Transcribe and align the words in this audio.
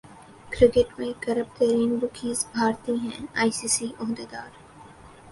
cricket 0.51 0.99
میں 0.99 1.11
corrupt 1.19 1.57
ترین 1.57 1.91
bookies 1.99 2.45
بھارتی 2.53 2.95
ہیں 2.95 3.25
ائی 3.35 3.51
سی 3.51 3.67
سی 3.67 3.87
عہدیدار 3.99 4.49